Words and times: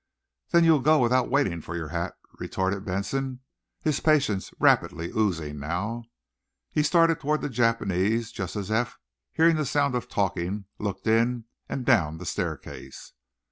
"Then 0.49 0.63
you'll 0.63 0.79
go 0.79 0.97
without 0.97 1.29
waiting 1.29 1.61
for 1.61 1.75
your 1.75 1.89
hat," 1.89 2.15
retorted 2.39 2.83
Benson, 2.85 3.41
his 3.83 3.99
patience 3.99 4.51
rapidly 4.59 5.11
oozing 5.15 5.59
now. 5.59 6.05
He 6.71 6.81
started 6.81 7.19
toward 7.19 7.41
the 7.41 7.49
Japanese, 7.49 8.31
just 8.31 8.55
as 8.55 8.71
Eph, 8.71 8.97
hearing 9.31 9.57
the 9.57 9.63
sound 9.65 9.93
of 9.93 10.09
talking, 10.09 10.65
looked 10.79 11.05
in 11.05 11.45
and 11.69 11.85
down 11.85 12.17
the 12.17 12.25
staircase. 12.25 13.13